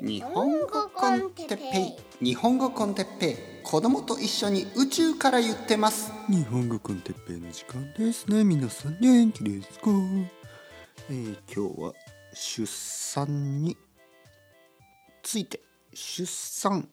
[0.00, 2.24] 日本語 con テッペイ。
[2.24, 3.36] 日本語 con テッペイ。
[3.64, 6.12] 子供と一緒に宇宙から言ってます。
[6.28, 8.44] 日本語 con テッペイの時間ですね。
[8.44, 9.90] 皆さん元気ですか、
[11.10, 11.92] えー、今日は
[12.32, 13.76] 出産に
[15.24, 15.60] ついて
[15.92, 16.88] 出産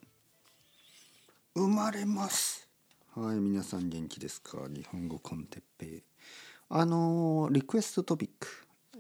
[1.54, 2.68] 生まれます。
[3.14, 4.68] はい皆さん元気ですか？
[4.68, 6.04] 日本語 con テッペイ。
[6.70, 8.48] あのー、リクエストトピック、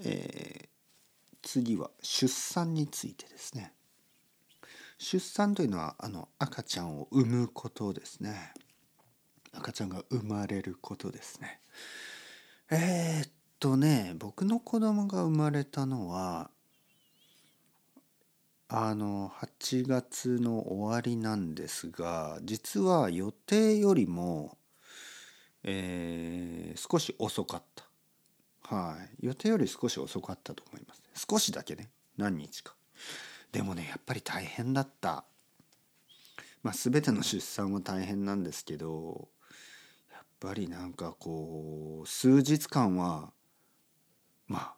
[0.04, 3.74] えー、次は出産についてですね
[4.98, 8.54] 出産というのはあの赤ちゃんを産むことですね。
[9.54, 11.60] 赤ちゃんが生まれることですね。
[12.72, 16.50] えー、っとね僕の子供が生まれたのは
[18.68, 24.58] あの8月の終わりなんですが実は予定よりも、
[25.64, 27.86] えー、少し遅かった。
[28.76, 29.28] はい。
[29.28, 31.04] 予定より少し遅かったと思います。
[31.30, 31.90] 少しだけね。
[32.18, 32.74] 何日か。
[33.56, 35.24] でもねやっぱり大変だった。
[36.62, 39.30] まあ全ての出産は大変なんですけど
[40.12, 43.32] やっぱりなんかこう数日間は
[44.50, 44.74] まあ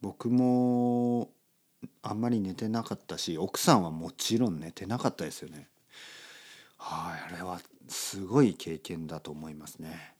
[0.00, 1.30] 僕も
[2.00, 5.66] あんまり寝てなかったし奥さんはもちろん寝てなかったですよね。
[6.76, 10.14] はいあれはすごい経験だと思いますね。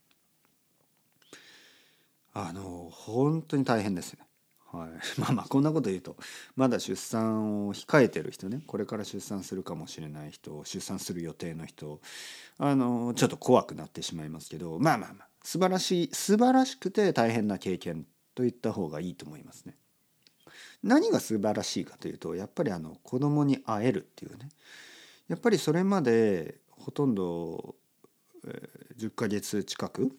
[2.34, 4.14] あの本当に大変です。
[4.14, 4.26] ね
[4.72, 6.16] はい、 まあまあこんなこと言うと
[6.56, 12.00] まだ出産を控えてる人ねこれから出産するかもしれない人出産する予定の人
[12.58, 19.76] あのちょっと怖くなってしまいますけどまあまあまあ素晴らしい素晴らしくて大変な経験と言った方がいいと思いますね。
[20.82, 24.48] 何が素晴らしいかというとやっぱりあの子供に会えるっていうね
[25.28, 27.76] やっぱりそれまでほとんど、
[28.46, 30.16] えー、10ヶ月近く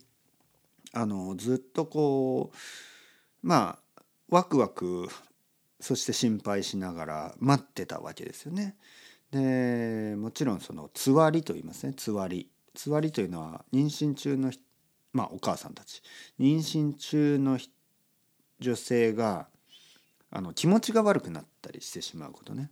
[0.93, 2.57] あのずっとこう
[3.41, 3.82] まあ
[4.33, 5.07] ワクワク
[5.79, 8.75] そして心配しながら待ってたわけですよね。
[9.29, 11.93] でもちろんそのつわりと言いますね。
[11.93, 12.49] つわり。
[12.73, 14.51] つわりというのは妊娠中の
[15.11, 16.01] まあお母さんたち。
[16.39, 17.59] 妊娠中の
[18.59, 19.49] 女性が
[20.31, 22.71] あの気持ちが悪くなったりしてしまうことね。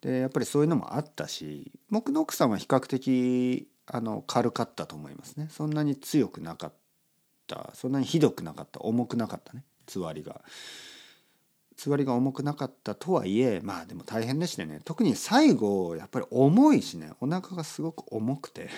[0.00, 5.48] でやっぱりそういうのもあったし僕の奥さんは比較的あの軽かったと思いますね。
[5.50, 6.72] そんなに強くなかっ
[7.46, 9.62] たそんなにひどくなかった重くなかったね。
[9.90, 10.42] つわりが。
[11.76, 14.80] つわりが重くなかったとはいえまあでも大変でしてね。
[14.84, 18.68] 特に最後やっぱり重いしねお腹がすごく重くて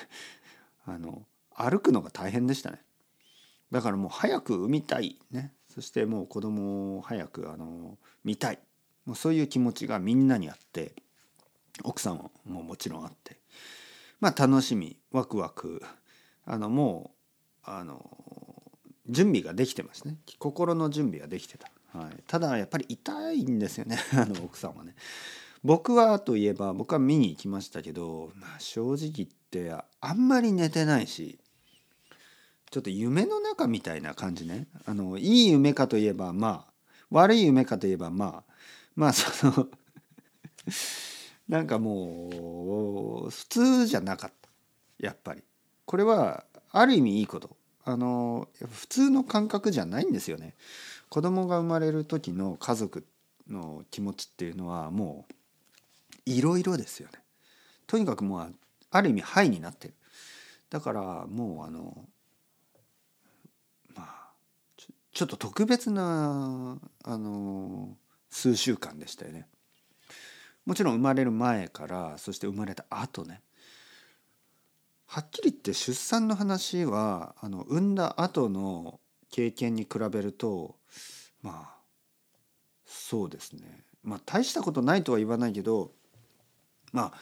[0.86, 2.82] あの歩くのが大変でしたね。
[3.70, 5.52] だからもう早く産みたいね。
[5.68, 8.60] そしてもう子供を早くあの見たい。
[9.04, 10.94] もうそういう気持ちがみんなにあって
[11.82, 13.38] 奥さんももちろんあって。
[14.20, 15.82] まあ楽しみワクワク。
[16.44, 17.10] あのも
[17.66, 18.51] うあの
[19.12, 20.16] 準備ができてますね。
[20.38, 23.98] 心の準備ができてた、はい、ただやっぱり痛いんですよね。
[24.14, 24.94] あの奥さんはね。
[25.62, 31.38] 僕はといえば僕は見に行きましたけど、まあ、正直言ってあんまり寝てないし
[32.68, 34.66] ちょっと夢の中みたいな感じね。
[34.86, 36.72] あのいい夢かといえばまあ
[37.10, 38.52] 悪い夢かといえばまあ
[38.96, 39.68] まあその
[41.48, 44.48] なんかもう普通じゃなかった。
[44.98, 45.42] やっぱり。
[45.84, 47.56] これはある意味いいこと。
[47.84, 50.54] あの普通の感覚じゃないんですよね。
[51.08, 53.06] 子供が生まれる時の家族
[53.48, 55.32] の気持ちっていうのはもう
[56.26, 57.18] いろいろですよね。
[57.86, 58.54] とにかくもう
[58.90, 59.94] ある意味ハイになってる。
[60.70, 62.08] だからもうあの
[63.94, 64.32] まあ
[65.12, 67.96] ちょっと特別なあの
[68.30, 69.48] 数週間でしたよね。
[70.64, 73.42] もちろん生まれる前からそして生まれた後ね
[75.12, 78.98] はっきり言って出産の話はあの産んだ後の
[79.30, 80.76] 経験に比べると
[81.42, 81.74] まあ
[82.86, 83.84] そうですね。
[84.02, 85.90] まあ大したことないとは言わないけど
[86.94, 87.18] まあ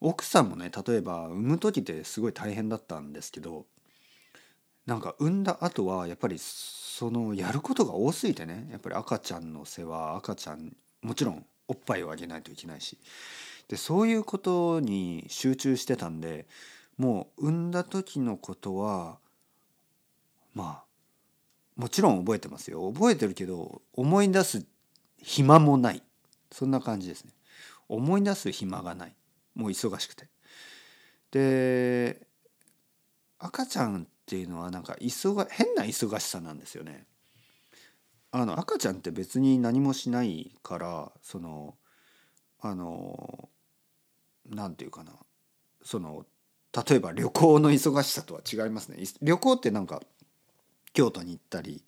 [0.00, 3.66] 奥さんもね例えば産む時ってすごい大変だったんですけど
[4.86, 12.98] なんか産んだ後はやっぱりそのやることが多すぎてねやっぱり赤ちゃんの世話赤ちゃんもちろんおっぱいをあげないといけないし
[13.68, 16.48] でそういうことに集中してたんで
[17.00, 19.20] もう産んだ時のことは
[20.52, 20.84] まあ
[21.74, 22.92] もちろん覚えてますよ。
[22.92, 24.66] 覚えてるけど思い出す
[25.16, 26.02] 暇もない。
[26.52, 27.32] そんな感じですね。
[27.88, 29.14] 思い出す暇がない。
[29.54, 30.28] もう忙しくて。
[31.30, 32.26] で
[33.38, 37.06] 赤ちゃんっていうのはなんか忙変な忙しさなんですよね。
[38.30, 41.76] あの赤ちゃんって別に何もしないからその
[42.60, 43.48] あの
[44.50, 45.14] 何て言うかな。
[45.82, 46.26] その
[46.72, 48.98] 例えば旅行の忙しさとは違いますね。
[49.22, 50.00] 旅行ってなんか
[50.92, 51.82] 京都に行ったり、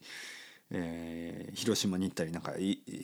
[0.70, 2.55] えー、広島に行ったりなんか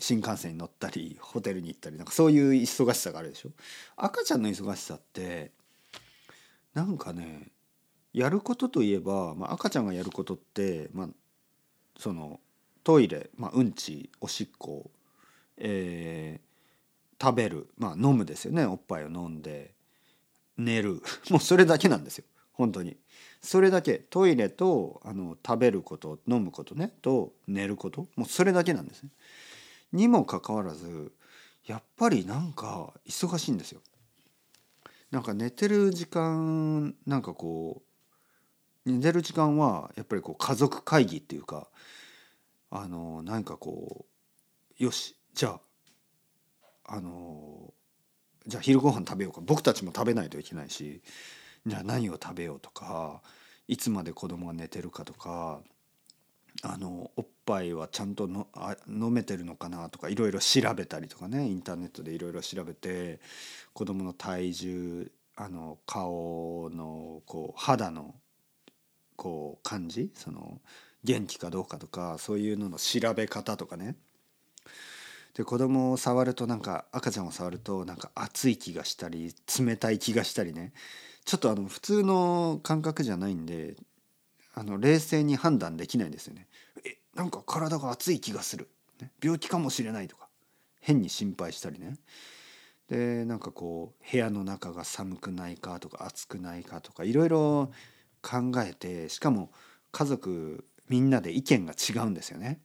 [0.01, 3.51] 新幹線に乗ったりホテルに行ったりなんかそういう忙しさがあるでしょ？
[3.97, 5.53] 赤ちゃんの忙しさって
[6.75, 7.49] なんかね
[8.13, 11.09] やることといえば、まあ、赤ちゃんがやることって、まあ、
[11.99, 12.41] その
[12.83, 14.91] トイレ、まあ、うんちおしっこ、
[15.59, 18.65] えー、食べる、まあ、飲むですよね。
[18.65, 19.78] おっぱいを飲んで。
[20.59, 22.97] 寝る もうそれだけなんですよ本当に。
[23.41, 29.11] それだけトイレとあの食べること飲むことねと寝ることもうそれだけなんですね。
[29.93, 31.13] にもかかわらず
[31.67, 33.81] やっぱりなんか忙しいんですよ。
[35.13, 37.83] なんか寝てる時間なんかこ
[38.85, 41.69] う寝てる時間はやっぱりこう家族会議っていうか
[42.71, 44.07] あの何かこ
[44.81, 45.61] うよしじゃ
[46.85, 47.73] ああの
[48.49, 49.41] じゃあ昼ご飯食べようか。
[49.45, 51.03] 僕たちも食べないといけないし
[51.67, 53.21] じゃあ何を食べようとか
[53.69, 55.61] いつまで子供が寝てるかとか
[56.63, 63.21] あのおっぱいはちゃんとのあ飲めてるのかなとかいろいろ調べたりとかねインターネットでいろいろ調べて
[63.75, 68.15] 子供の体重あの顔のこう肌の
[69.15, 70.61] こう感じその
[71.05, 73.95] 元気かどうかとかそういうのの調べ方とかね。
[75.39, 80.73] で子供を触るとなんか赤ちゃんを触るとなんか熱い気がしたり冷たい気がしたりね
[81.25, 83.77] ちょっとあの普通の感覚じゃないんで
[84.57, 86.49] あの冷静に判断できないんですよね。
[86.85, 88.69] えなんか体が熱い気がする、
[89.01, 90.27] ね、病気かもしれないとか
[90.81, 91.95] 変に心配したりね
[92.89, 97.71] でなんかこう部屋の中が寒くないかとか暑くないかとかいろいろ
[98.23, 99.53] 考えてしかも
[99.93, 102.59] 家族みんなで意見が違うんですよね。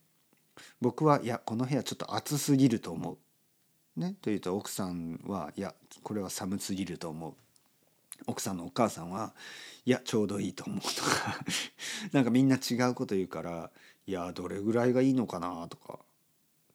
[0.81, 3.99] 僕はいやこの部屋ちょっと暑すぎると思う。
[3.99, 7.33] ね、というと奥さんはいやこれは寒すぎると思う。
[8.27, 9.33] 奥さんのお母さんは
[9.85, 11.37] いやちょうどいいと思うとか
[12.13, 13.71] なんかみんな違うこと言うから
[14.07, 15.99] いやどれぐらいがいいのかなとか。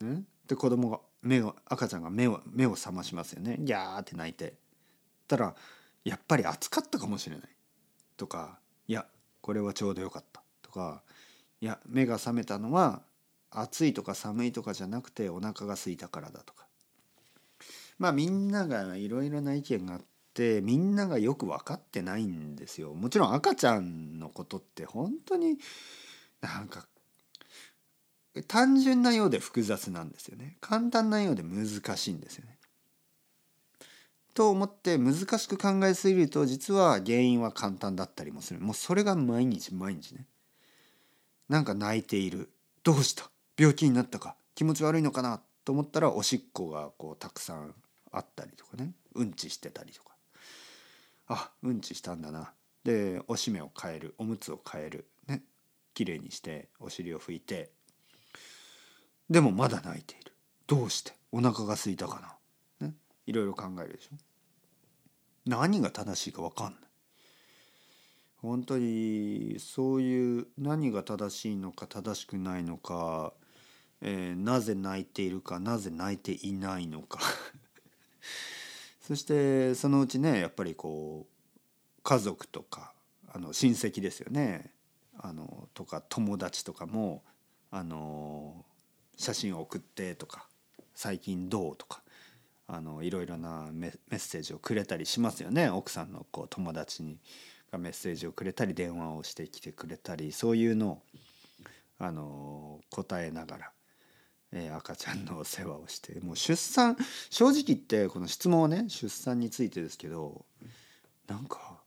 [0.01, 4.55] ね、で子供が目を赤ちゃんが目を目を覚ましますよねギャーって泣いて
[5.27, 5.55] たら
[6.05, 7.49] やっぱり暑かったかもしれない
[8.17, 9.07] とかいや
[9.41, 11.03] これはちょうどよかったとか
[11.61, 13.03] いや目が覚めたのは
[13.51, 16.67] 暑いとか寒いとかじゃなくてお腹が空いたからだとか
[17.99, 20.01] まあみんながいろいろな意見があっ
[20.35, 22.95] てみんながよく分かってないんですよ。
[22.95, 25.59] もちろん赤ちゃんのことって本当に
[26.41, 26.87] なんか
[28.47, 30.59] 単純なようで複雑なんですよね。
[30.61, 31.67] 簡単なようで難
[31.97, 32.57] しいんですよね。
[34.33, 38.61] と思って難しく考えすぎると実は原因は簡単だったりもする。
[38.61, 40.27] もうそれが毎日毎日ね。
[41.49, 42.51] なんか泣いている。
[42.85, 43.29] どうした？
[43.59, 47.75] 病気になったか気持ち悪いのかなと思ったらおしっこがこうたくさん
[48.13, 48.93] あったりとかね。
[49.15, 50.13] うんちしてたりとか。
[51.27, 52.53] あうんちしたんだな。
[52.85, 55.43] でおしめを変えるおむつを変えるね。
[55.93, 57.71] きれいにしてお尻を拭いて。
[59.29, 60.33] でもまだ泣いている。
[60.67, 61.13] どうして？
[61.33, 62.39] お腹が空いたか
[62.81, 62.95] な、ね、
[63.27, 64.17] いろいろ考えるでしょ。
[65.45, 66.81] 何が正しいか分かんない。
[68.41, 73.35] 本当にそういう何が正しいのか正しくないのか、
[74.01, 77.21] えー、なぜ泣いているかなぜ泣いていないのか
[79.01, 82.93] そしてそのうちねやっぱりこう家族とか
[83.29, 84.73] あの親戚ですよね
[85.17, 87.25] あのとか友達とかも
[87.71, 88.65] あの
[89.17, 90.49] 写真を送ってとか
[90.95, 92.03] 最近どうとか
[92.67, 97.19] あのいろいろなメッセージをくれたりしますよね奥さんのこう友達に。
[97.71, 101.03] がメッセージをくれたり電話をしてきてくれたりそういうのを
[101.99, 103.73] あの答えながら、
[104.53, 106.97] えー、赤ちゃんのお世話をしてもう出産
[107.31, 110.47] 正直言ってこの質問はね出産についてですけど
[111.27, 111.79] なんか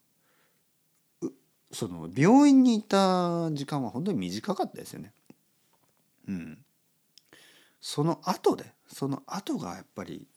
[1.71, 5.13] その病院にいた時間は本当に短かったですよね。
[6.27, 6.65] うん、
[7.79, 10.27] その後でその後がやっぱり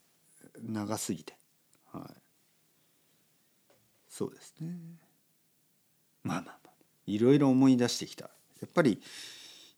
[0.63, 1.37] 長すぎて、
[1.93, 2.21] はい、
[4.09, 4.69] そうですね。
[6.23, 6.75] まあまあまあ。
[7.07, 8.31] いろいろ思い出してきた。
[8.61, 9.03] やっぱり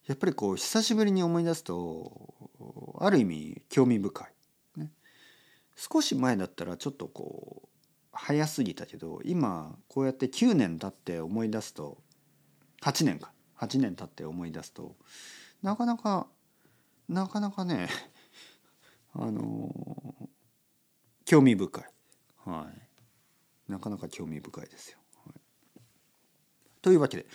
[0.06, 2.34] やっぱりこう久しぶりに思い出すと
[2.98, 4.24] ある意味興味深
[4.76, 4.90] い、ね、
[5.74, 7.68] 少し前だったらちょっとこう
[8.12, 11.98] 早すぎたけど今こうやって9年経って思い出すと
[12.82, 13.32] 8年か。
[13.58, 14.96] 8年経って思い出すと
[15.62, 16.26] なかなか
[17.08, 17.88] なかなかね
[19.14, 19.72] あの
[21.24, 21.84] 興味深い。
[22.44, 22.70] は
[23.68, 23.72] い。
[23.72, 24.98] なかなか興味深いですよ。
[26.82, 27.26] というわけで、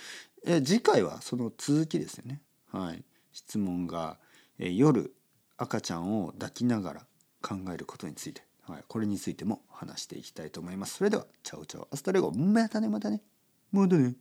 [0.46, 2.40] え次回はその続きですよね。
[2.72, 4.18] はい、質問が、
[4.58, 5.14] え夜
[5.56, 7.06] 赤ちゃんを抱きながら
[7.42, 10.96] 考えることについて、はい、これについても話していきたいと思います。
[10.96, 11.76] それでは Chao chao.
[11.76, 13.22] Hasta luego.またねまたね。
[13.70, 14.14] またね。